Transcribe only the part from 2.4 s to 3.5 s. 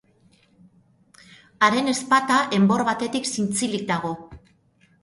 enbor batetik